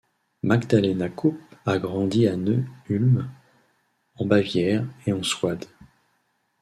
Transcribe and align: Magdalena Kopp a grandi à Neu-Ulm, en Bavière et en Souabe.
Magdalena 0.41 1.09
Kopp 1.09 1.35
a 1.63 1.77
grandi 1.77 2.27
à 2.27 2.35
Neu-Ulm, 2.35 3.29
en 4.15 4.25
Bavière 4.25 4.83
et 5.05 5.13
en 5.13 5.21
Souabe. 5.21 5.63